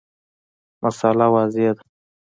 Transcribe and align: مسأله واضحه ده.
مسأله 0.83 1.25
واضحه 1.33 1.71
ده. 1.75 1.81